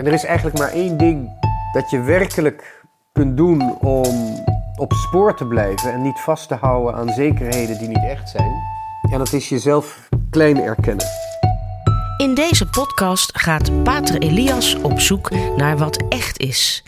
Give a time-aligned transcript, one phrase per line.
[0.00, 1.30] En er is eigenlijk maar één ding
[1.72, 4.44] dat je werkelijk kunt doen om
[4.76, 8.52] op spoor te blijven en niet vast te houden aan zekerheden die niet echt zijn.
[9.12, 11.06] En dat is jezelf klein erkennen.
[12.16, 16.84] In deze podcast gaat Pater Elias op zoek naar wat echt is.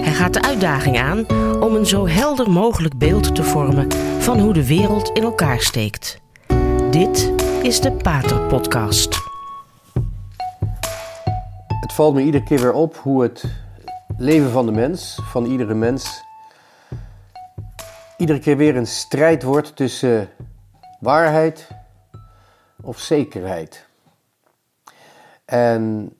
[0.00, 1.26] Hij gaat de uitdaging aan
[1.60, 6.20] om een zo helder mogelijk beeld te vormen van hoe de wereld in elkaar steekt.
[6.90, 9.27] Dit is de Pater Podcast.
[11.88, 13.44] Het valt me iedere keer weer op hoe het
[14.18, 16.24] leven van de mens, van iedere mens,
[18.16, 20.28] iedere keer weer een strijd wordt tussen
[21.00, 21.68] waarheid
[22.80, 23.86] of zekerheid.
[25.44, 26.12] En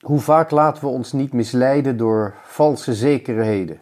[0.00, 3.80] hoe vaak laten we ons niet misleiden door valse zekerheden?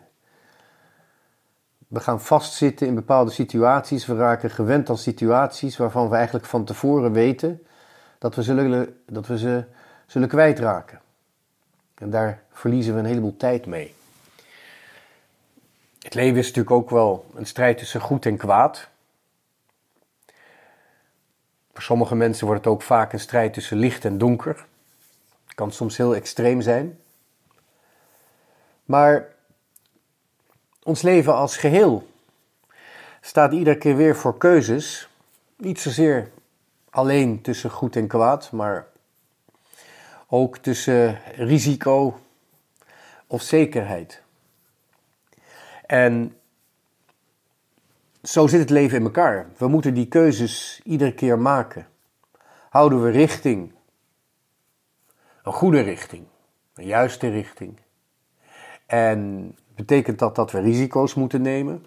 [1.89, 6.65] We gaan vastzitten in bepaalde situaties, we raken gewend aan situaties waarvan we eigenlijk van
[6.65, 7.67] tevoren weten
[8.19, 9.65] dat we, zullen, dat we ze
[10.07, 11.01] zullen kwijtraken.
[12.01, 13.95] En daar verliezen we een heleboel tijd mee.
[15.99, 18.89] Het leven is natuurlijk ook wel een strijd tussen goed en kwaad.
[21.73, 24.67] Voor sommige mensen wordt het ook vaak een strijd tussen licht en donker.
[25.45, 26.99] Het kan soms heel extreem zijn.
[28.85, 29.29] Maar
[30.83, 32.09] ons leven als geheel
[33.21, 35.09] staat iedere keer weer voor keuzes.
[35.57, 36.31] Niet zozeer
[36.91, 38.87] alleen tussen goed en kwaad, maar
[40.31, 42.21] ook tussen risico
[43.27, 44.23] of zekerheid.
[45.87, 46.37] En
[48.23, 49.47] zo zit het leven in elkaar.
[49.57, 51.87] We moeten die keuzes iedere keer maken.
[52.69, 53.73] Houden we richting,
[55.43, 56.25] een goede richting,
[56.75, 57.79] een juiste richting.
[58.87, 61.87] En betekent dat dat we risico's moeten nemen?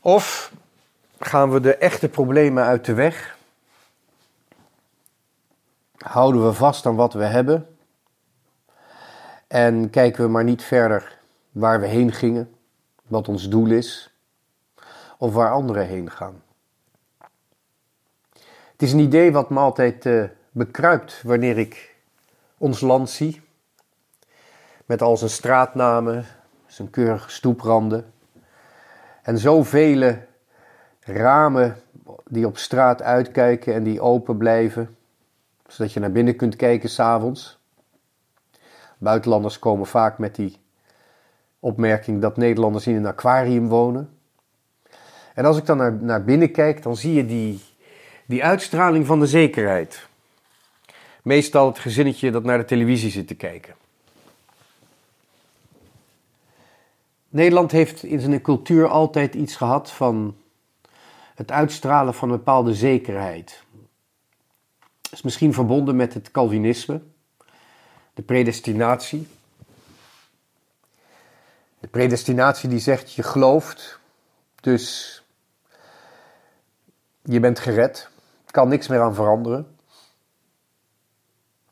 [0.00, 0.52] Of
[1.18, 3.35] gaan we de echte problemen uit de weg?
[6.08, 7.76] Houden we vast aan wat we hebben?
[9.46, 11.18] En kijken we maar niet verder
[11.52, 12.54] waar we heen gingen,
[13.06, 14.14] wat ons doel is,
[15.18, 16.42] of waar anderen heen gaan.
[18.72, 21.96] Het is een idee wat me altijd uh, bekruipt wanneer ik
[22.58, 23.42] ons land zie,
[24.84, 26.26] met al zijn straatnamen,
[26.66, 28.12] zijn keurige stoepranden
[29.22, 30.16] en zoveel
[31.00, 31.76] ramen
[32.24, 34.96] die op straat uitkijken en die open blijven,
[35.68, 37.58] zodat je naar binnen kunt kijken s'avonds.
[38.98, 40.56] Buitenlanders komen vaak met die
[41.60, 44.10] opmerking dat Nederlanders in een aquarium wonen.
[45.34, 47.60] En als ik dan naar, naar binnen kijk, dan zie je die,
[48.26, 50.08] die uitstraling van de zekerheid.
[51.22, 53.74] Meestal het gezinnetje dat naar de televisie zit te kijken.
[57.28, 60.36] Nederland heeft in zijn cultuur altijd iets gehad van
[61.34, 63.64] het uitstralen van een bepaalde zekerheid.
[65.10, 67.00] Is misschien verbonden met het Calvinisme,
[68.14, 69.28] de predestinatie.
[71.80, 73.98] De predestinatie die zegt je gelooft,
[74.60, 75.22] dus
[77.22, 78.08] je bent gered,
[78.50, 79.76] kan niks meer aan veranderen.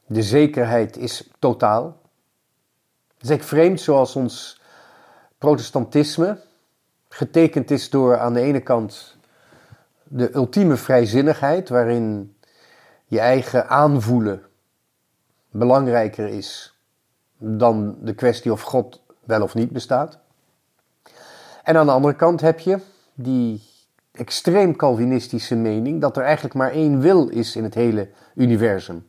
[0.07, 2.01] De zekerheid is totaal.
[3.19, 4.61] Het is vreemd zoals ons
[5.39, 6.43] protestantisme
[7.09, 9.17] getekend is door aan de ene kant
[10.03, 12.34] de ultieme vrijzinnigheid, waarin
[13.15, 14.43] je eigen aanvoelen
[15.51, 16.79] belangrijker is
[17.39, 20.19] dan de kwestie of God wel of niet bestaat.
[21.63, 22.79] En aan de andere kant heb je
[23.15, 23.63] die
[24.13, 29.07] extreem Calvinistische mening dat er eigenlijk maar één wil is in het hele universum.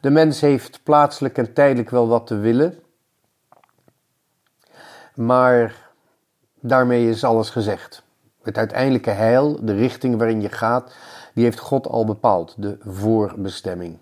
[0.00, 2.78] De mens heeft plaatselijk en tijdelijk wel wat te willen,
[5.14, 5.90] maar
[6.60, 8.05] daarmee is alles gezegd.
[8.46, 10.94] Het uiteindelijke heil, de richting waarin je gaat,
[11.34, 13.98] die heeft God al bepaald, de voorbestemming.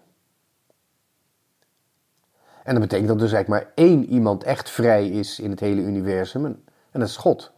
[2.63, 5.81] En dat betekent dat dus eigenlijk maar één iemand echt vrij is in het hele
[5.81, 7.53] universum, en dat is God.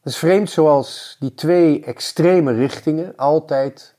[0.00, 3.94] Het is vreemd zoals die twee extreme richtingen altijd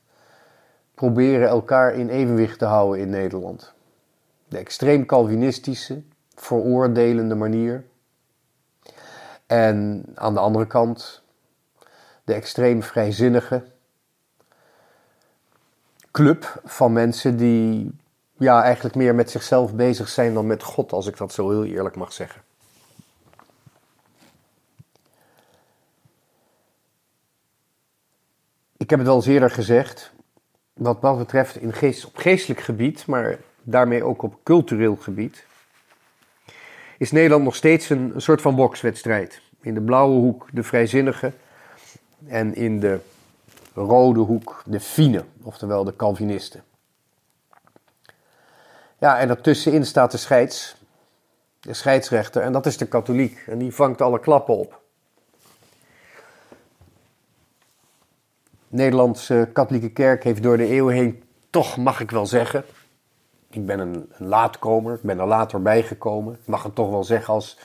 [0.94, 3.72] proberen elkaar in evenwicht te houden in Nederland.
[4.48, 6.02] De extreem Calvinistische,
[6.34, 7.84] veroordelende manier.
[9.52, 11.22] En aan de andere kant
[12.24, 13.64] de extreem vrijzinnige
[16.10, 17.94] club van mensen die
[18.36, 21.64] ja, eigenlijk meer met zichzelf bezig zijn dan met God, als ik dat zo heel
[21.64, 22.42] eerlijk mag zeggen.
[28.76, 30.12] Ik heb het eens eerder gezegd,
[30.72, 35.44] wat dat betreft in geest, op geestelijk gebied, maar daarmee ook op cultureel gebied,
[37.02, 39.40] is Nederland nog steeds een, soort van bokswedstrijd.
[39.60, 41.34] In de blauwe hoek de vrijzinnigen
[42.26, 42.98] en in de
[43.74, 46.62] rode hoek de fine, oftewel de Calvinisten.
[48.98, 50.76] Ja, en ertussenin staat de scheids,
[51.60, 53.44] de scheidsrechter, en dat is de katholiek.
[53.46, 54.80] En die vangt alle klappen op.
[58.68, 62.64] De Nederlandse katholieke kerk heeft door de eeuwen heen, toch mag ik wel zeggen,
[63.54, 67.04] ik ben een, een laatkomer, ik ben er later bijgekomen, ik mag het toch wel
[67.04, 67.58] zeggen als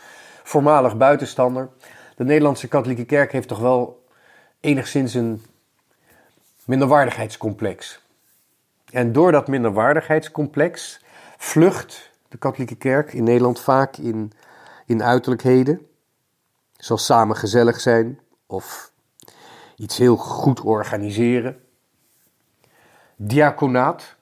[0.44, 1.70] voormalig buitenstander.
[2.16, 4.06] De Nederlandse katholieke kerk heeft toch wel
[4.60, 5.42] enigszins een
[6.66, 8.06] minderwaardigheidscomplex.
[8.92, 11.02] En door dat minderwaardigheidscomplex
[11.38, 14.32] vlucht de katholieke kerk in Nederland vaak in,
[14.86, 15.88] in uiterlijkheden,
[16.78, 18.92] zoals samen gezellig zijn of
[19.76, 21.62] iets heel goed organiseren.
[23.16, 24.16] Diaconaat,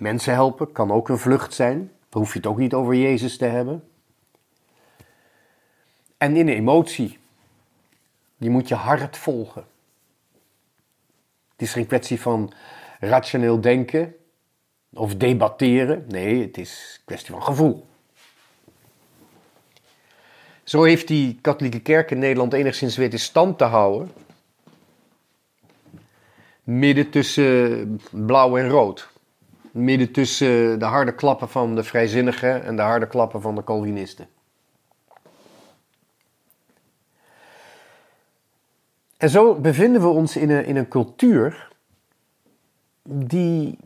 [0.00, 1.92] mensen helpen, kan ook een vlucht zijn.
[2.08, 3.84] Dan hoef je het ook niet over Jezus te hebben.
[6.16, 7.18] En in emotie,
[8.36, 9.64] die moet je hart volgen.
[11.52, 12.52] Het is geen kwestie van
[13.00, 14.14] rationeel denken
[14.92, 16.04] of debatteren.
[16.08, 17.86] Nee, het is een kwestie van gevoel.
[20.64, 24.12] Zo heeft die katholieke kerk in Nederland enigszins weten stand te houden.
[26.62, 29.09] Midden tussen blauw en rood.
[29.70, 34.28] Midden tussen de harde klappen van de vrijzinnigen en de harde klappen van de Calvinisten.
[39.16, 41.68] En zo bevinden we ons in een, in een cultuur
[43.02, 43.78] die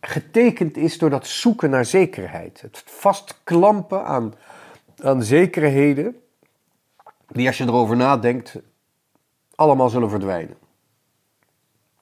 [0.00, 2.60] getekend is door dat zoeken naar zekerheid.
[2.60, 4.34] Het vastklampen aan,
[5.02, 6.20] aan zekerheden
[7.26, 8.56] die als je erover nadenkt
[9.54, 10.56] allemaal zullen verdwijnen.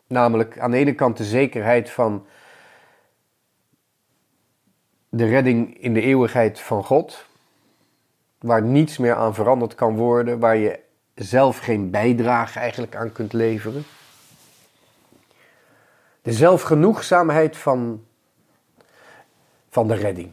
[0.06, 2.26] Namelijk aan de ene kant de zekerheid van
[5.18, 7.26] de redding in de eeuwigheid van God,
[8.38, 10.80] waar niets meer aan veranderd kan worden, waar je
[11.14, 13.84] zelf geen bijdrage eigenlijk aan kunt leveren.
[16.22, 18.04] De zelfgenoegzaamheid van,
[19.68, 20.30] van de redding.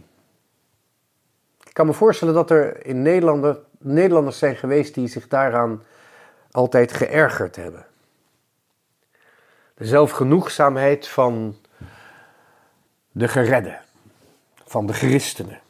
[1.63, 5.83] Ik kan me voorstellen dat er in Nederlander, Nederlanders zijn geweest die zich daaraan
[6.51, 7.85] altijd geërgerd hebben.
[9.73, 11.55] De zelfgenoegzaamheid van
[13.11, 13.84] de geredden,
[14.65, 15.61] van de christenen.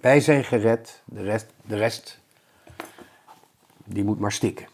[0.00, 2.20] Wij zijn gered, de rest, de rest
[3.84, 4.66] die moet maar stikken.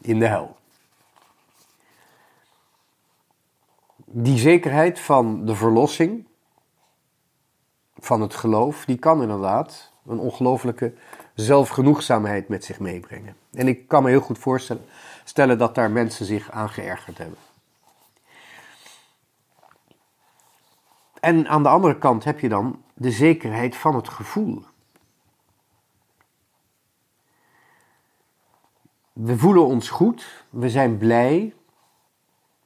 [0.00, 0.56] In de hel.
[4.04, 6.26] Die zekerheid van de verlossing,
[7.98, 10.94] van het geloof, die kan inderdaad een ongelooflijke
[11.34, 13.36] zelfgenoegzaamheid met zich meebrengen.
[13.52, 14.84] En ik kan me heel goed voorstellen
[15.24, 17.38] stellen dat daar mensen zich aan geërgerd hebben.
[21.20, 24.64] En aan de andere kant heb je dan de zekerheid van het gevoel.
[29.12, 31.54] We voelen ons goed, we zijn blij.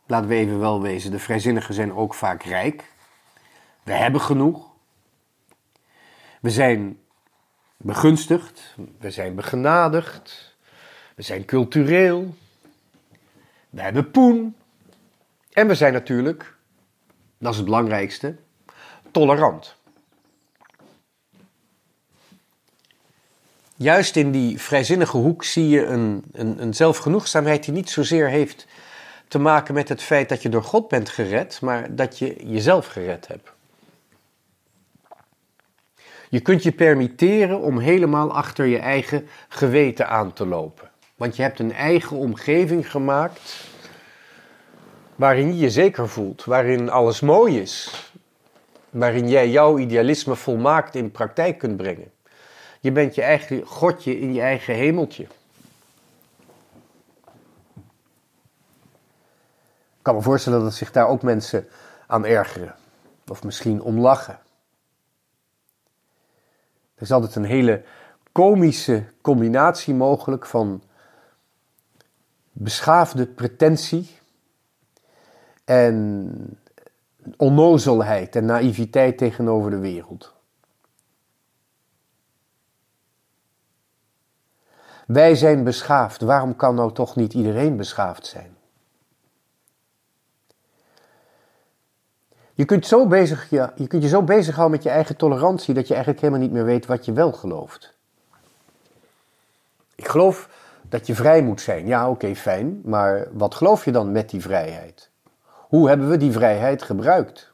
[0.07, 2.93] Laten we even wel wezen, de vrijzinnigen zijn ook vaak rijk.
[3.83, 4.73] We hebben genoeg.
[6.41, 6.99] We zijn
[7.77, 10.57] begunstigd, we zijn begenadigd,
[11.17, 12.35] we zijn cultureel,
[13.71, 14.57] we hebben poen.
[15.53, 16.57] En we zijn natuurlijk,
[17.39, 18.37] dat is het belangrijkste,
[19.15, 19.75] tolerant.
[23.77, 28.67] juist in die vrijzinnige hoek zie je een, een, een zelfgenoegzaamheid die niet zozeer heeft
[29.29, 32.87] te maken met het feit dat je door God bent gered, maar dat je jezelf
[32.87, 33.53] gered hebt.
[36.29, 40.91] Je kunt je permitteren om helemaal achter je eigen geweten aan te lopen.
[41.17, 43.67] Want je hebt een eigen omgeving gemaakt
[45.15, 47.91] waarin je je zeker voelt, waarin alles mooi is,
[48.95, 52.13] waarin jij jouw idealisme volmaakt in praktijk kunt brengen.
[52.81, 55.23] Je bent je eigen godje in je eigen hemeltje.
[59.97, 61.69] Ik kan me voorstellen dat zich daar ook mensen
[62.07, 62.75] aan ergeren.
[63.27, 64.39] Of misschien om lachen.
[66.95, 67.83] Er is altijd een hele
[68.33, 70.83] komische combinatie mogelijk van
[72.53, 74.19] beschaafde pretentie
[75.65, 76.59] en
[77.37, 80.33] onnozelheid en naïviteit tegenover de wereld.
[85.07, 86.21] Wij zijn beschaafd.
[86.21, 88.57] Waarom kan nou toch niet iedereen beschaafd zijn?
[92.55, 95.87] Je kunt, zo bezig, je, je kunt je zo bezighouden met je eigen tolerantie dat
[95.87, 97.95] je eigenlijk helemaal niet meer weet wat je wel gelooft.
[99.95, 100.49] Ik geloof
[100.83, 101.87] dat je vrij moet zijn.
[101.87, 102.81] Ja, oké, fijn.
[102.85, 105.11] Maar wat geloof je dan met die vrijheid?
[105.75, 107.53] Hoe hebben we die vrijheid gebruikt?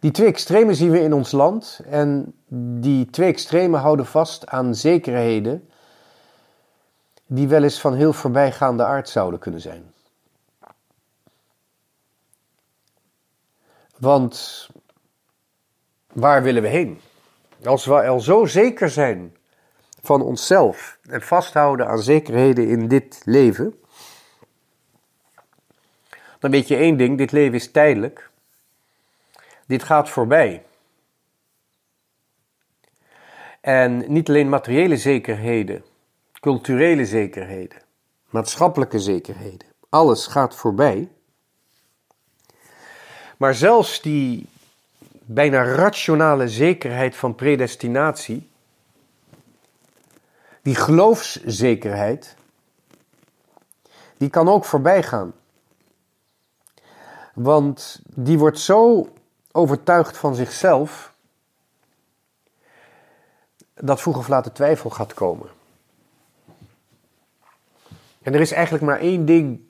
[0.00, 2.34] Die twee extremen zien we in ons land en
[2.80, 5.68] die twee extremen houden vast aan zekerheden
[7.26, 9.92] die wel eens van heel voorbijgaande aard zouden kunnen zijn.
[13.96, 14.68] Want
[16.12, 17.00] waar willen we heen?
[17.64, 19.36] Als we al zo zeker zijn
[20.04, 23.74] van onszelf en vasthouden aan zekerheden in dit leven,
[26.38, 28.30] dan weet je één ding: dit leven is tijdelijk.
[29.66, 30.62] Dit gaat voorbij.
[33.60, 35.84] En niet alleen materiële zekerheden,
[36.40, 37.78] culturele zekerheden,
[38.30, 39.68] maatschappelijke zekerheden.
[39.88, 41.08] Alles gaat voorbij.
[43.36, 44.46] Maar zelfs die
[45.20, 48.48] bijna rationale zekerheid van predestinatie,
[50.64, 52.36] die geloofszekerheid,
[54.16, 55.32] die kan ook voorbij gaan.
[57.34, 59.08] Want die wordt zo
[59.52, 61.14] overtuigd van zichzelf
[63.74, 65.48] dat vroeg of laat de twijfel gaat komen.
[68.22, 69.60] En er is eigenlijk maar één ding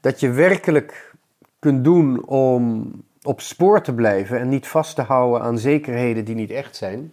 [0.00, 1.14] dat je werkelijk
[1.58, 6.34] kunt doen om op spoor te blijven en niet vast te houden aan zekerheden die
[6.34, 7.12] niet echt zijn.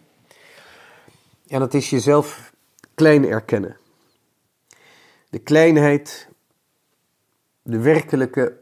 [1.52, 2.54] En dat is jezelf
[2.94, 3.78] klein erkennen.
[5.30, 6.30] De kleinheid,
[7.62, 8.58] de werkelijke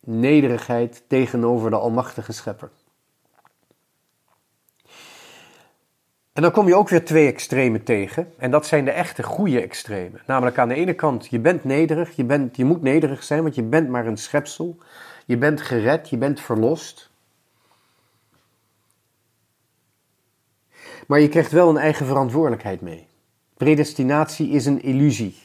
[0.00, 2.70] nederigheid tegenover de Almachtige Schepper.
[6.32, 8.32] En dan kom je ook weer twee extremen tegen.
[8.38, 10.20] En dat zijn de echte goede extremen.
[10.26, 13.54] Namelijk aan de ene kant, je bent nederig, je, bent, je moet nederig zijn, want
[13.54, 14.76] je bent maar een schepsel.
[15.26, 17.09] Je bent gered, je bent verlost.
[21.10, 23.06] Maar je krijgt wel een eigen verantwoordelijkheid mee.
[23.56, 25.36] Predestinatie is een illusie.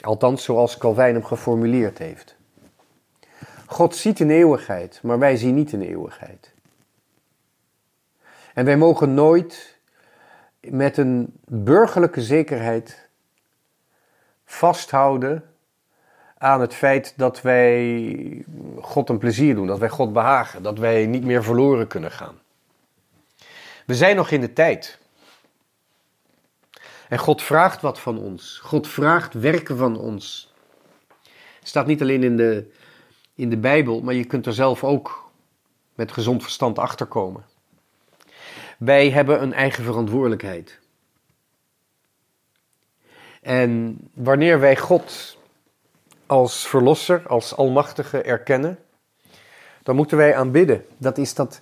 [0.00, 2.36] Althans, zoals Calvijn hem geformuleerd heeft.
[3.66, 6.54] God ziet een eeuwigheid, maar wij zien niet een eeuwigheid.
[8.54, 9.78] En wij mogen nooit
[10.60, 13.08] met een burgerlijke zekerheid
[14.44, 15.44] vasthouden
[16.38, 18.44] aan het feit dat wij
[18.80, 22.39] God een plezier doen, dat wij God behagen, dat wij niet meer verloren kunnen gaan.
[23.90, 24.98] We zijn nog in de tijd.
[27.08, 28.58] En God vraagt wat van ons.
[28.62, 30.52] God vraagt werken van ons.
[31.58, 32.70] Het staat niet alleen in de,
[33.34, 35.30] in de Bijbel, maar je kunt er zelf ook
[35.94, 37.44] met gezond verstand achter komen.
[38.78, 40.78] Wij hebben een eigen verantwoordelijkheid.
[43.42, 45.38] En wanneer wij God
[46.26, 48.78] als verlosser, als almachtige erkennen,
[49.82, 50.86] dan moeten wij aanbidden.
[50.96, 51.60] Dat is dat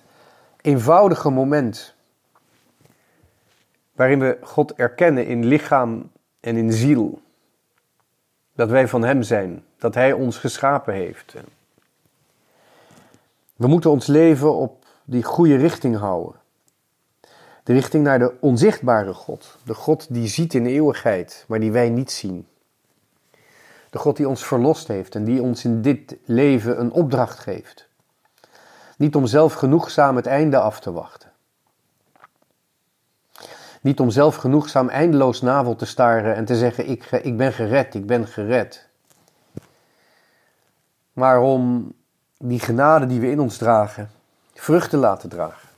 [0.61, 1.97] eenvoudige moment
[3.99, 7.21] waarin we God erkennen in lichaam en in ziel.
[8.53, 11.35] Dat wij van Hem zijn, dat Hij ons geschapen heeft.
[13.55, 16.39] We moeten ons leven op die goede richting houden.
[17.63, 19.57] De richting naar de onzichtbare God.
[19.63, 22.47] De God die ziet in eeuwigheid, maar die wij niet zien.
[23.89, 27.87] De God die ons verlost heeft en die ons in dit leven een opdracht geeft.
[28.97, 31.28] Niet om zelf genoegzaam het einde af te wachten.
[33.81, 37.95] Niet om zelf genoegzaam eindeloos navel te staren en te zeggen: ik, ik ben gered,
[37.95, 38.87] ik ben gered.
[41.13, 41.93] Maar om
[42.37, 44.11] die genade die we in ons dragen,
[44.53, 45.69] vrucht te laten dragen.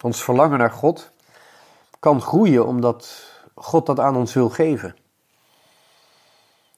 [0.00, 1.10] Ons verlangen naar God
[1.98, 4.96] kan groeien omdat God dat aan ons wil geven.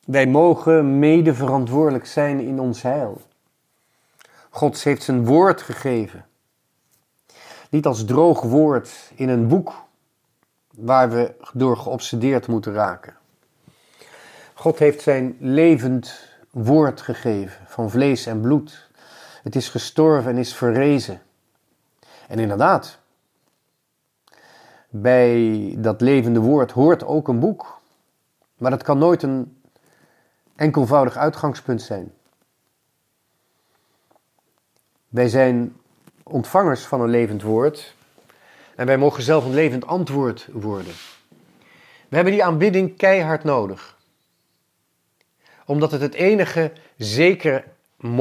[0.04, 3.20] Wij mogen mede verantwoordelijk zijn in ons heil.
[4.50, 6.26] God heeft zijn woord gegeven.
[7.70, 9.85] Niet als droog woord in een boek
[10.76, 13.16] waar we door geobsedeerd moeten raken.
[14.54, 18.90] God heeft zijn levend woord gegeven van vlees en bloed.
[19.42, 21.22] Het is gestorven en is verrezen.
[22.28, 22.98] En inderdaad,
[24.88, 27.80] bij dat levende woord hoort ook een boek.
[28.56, 29.60] Maar dat kan nooit een
[30.56, 32.12] enkelvoudig uitgangspunt zijn.
[35.08, 35.76] Wij zijn
[36.22, 37.95] ontvangers van een levend woord
[38.76, 40.94] en wij mogen zelf een levend antwoord worden.
[42.08, 43.98] We hebben die aanbidding keihard nodig.
[45.66, 47.64] Omdat het het enige zekere,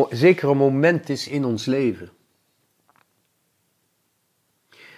[0.09, 2.09] zekere moment is in ons leven.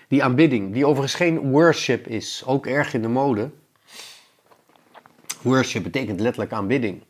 [0.07, 3.49] Die aanbidding, die overigens geen worship is, ook erg in de mode.
[5.41, 7.03] Worship betekent letterlijk aanbidding.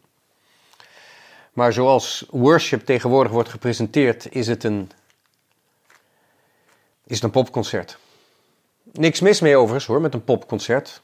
[1.54, 4.92] Maar zoals worship tegenwoordig wordt gepresenteerd, is het een,
[7.04, 7.98] is het een popconcert.
[8.92, 11.02] Niks mis mee overigens hoor, met een popconcert.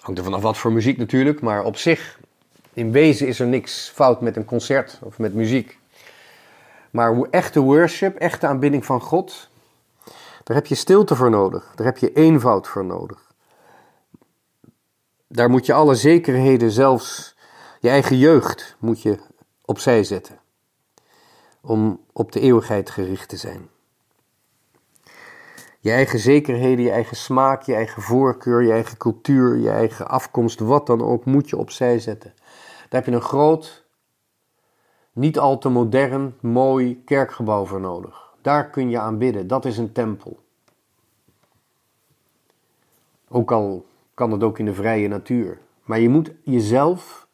[0.00, 2.20] Hangt er vanaf wat voor muziek natuurlijk, maar op zich,
[2.72, 5.78] in wezen is er niks fout met een concert of met muziek.
[6.90, 9.48] Maar echte worship, echte aanbidding van God,
[10.44, 11.72] daar heb je stilte voor nodig.
[11.74, 13.32] Daar heb je eenvoud voor nodig.
[15.28, 17.36] Daar moet je alle zekerheden, zelfs
[17.80, 19.18] Je eigen jeugd moet je
[19.64, 20.38] opzij zetten
[21.60, 23.68] om op de eeuwigheid gericht te zijn.
[25.84, 30.60] Je eigen zekerheden, je eigen smaak, je eigen voorkeur, je eigen cultuur, je eigen afkomst,
[30.60, 32.32] wat dan ook, moet je opzij zetten.
[32.36, 33.84] Daar heb je een groot,
[35.12, 38.34] niet al te modern, mooi kerkgebouw voor nodig.
[38.40, 39.46] Daar kun je aanbidden.
[39.46, 40.38] Dat is een tempel.
[43.28, 45.58] Ook al kan het ook in de vrije natuur.
[45.82, 47.28] Maar je moet jezelf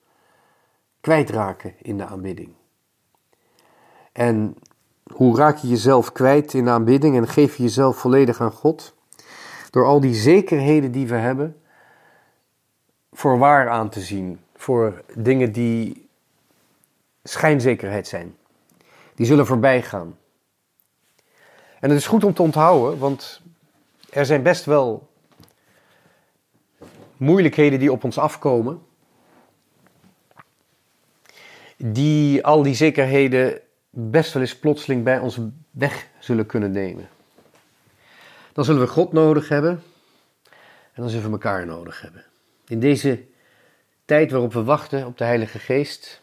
[1.00, 2.54] kwijtraken in de aanbidding.
[4.12, 4.57] En
[5.12, 8.95] hoe raak je jezelf kwijt in aanbidding en geef je jezelf volledig aan God?
[9.71, 11.61] Door al die zekerheden die we hebben
[13.12, 14.40] voor waar aan te zien.
[14.57, 16.09] Voor dingen die
[17.23, 18.37] schijnzekerheid zijn.
[19.14, 20.19] Die zullen voorbij gaan.
[21.81, 23.40] En het is goed om te onthouden, want
[24.11, 25.09] er zijn best wel
[27.17, 28.83] moeilijkheden die op ons afkomen.
[31.76, 35.38] Die al die zekerheden best wel eens plotseling bij ons
[35.70, 37.09] weg zullen kunnen nemen.
[38.52, 39.82] Dan zullen we God nodig hebben
[40.92, 42.25] en dan zullen we elkaar nodig hebben.
[42.66, 43.25] In deze
[44.04, 46.20] tijd waarop we wachten op de Heilige Geest,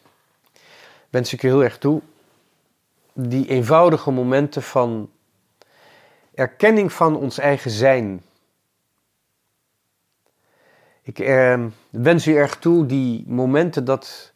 [1.10, 2.02] wens ik u heel erg toe
[3.14, 5.10] die eenvoudige momenten van
[6.34, 8.22] erkenning van ons eigen zijn.
[11.02, 14.32] Ik eh, wens u erg toe die momenten dat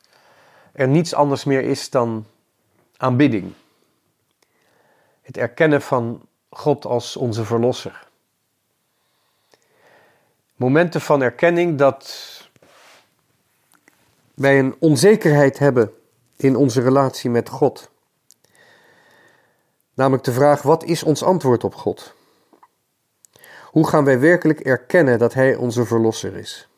[0.71, 2.25] er niets anders meer is dan
[3.01, 3.53] aanbidding.
[5.21, 8.07] Het erkennen van God als onze verlosser.
[10.55, 12.27] Momenten van erkenning dat
[14.33, 15.93] wij een onzekerheid hebben
[16.35, 17.89] in onze relatie met God.
[19.93, 22.13] Namelijk de vraag: wat is ons antwoord op God?
[23.65, 26.69] Hoe gaan wij werkelijk erkennen dat Hij onze verlosser is?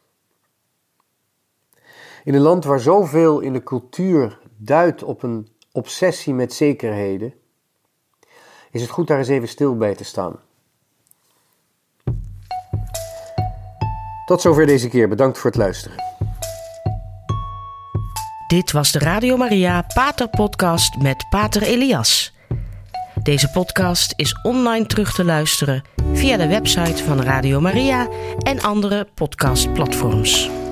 [2.23, 7.33] In een land waar zoveel in de cultuur duidt op een obsessie met zekerheden,
[8.71, 10.39] is het goed daar eens even stil bij te staan.
[14.25, 15.09] Tot zover deze keer.
[15.09, 15.97] Bedankt voor het luisteren.
[18.47, 22.33] Dit was de Radio Maria Pater Podcast met Pater Elias.
[23.23, 25.83] Deze podcast is online terug te luisteren
[26.13, 28.07] via de website van Radio Maria
[28.39, 30.62] en andere podcastplatforms.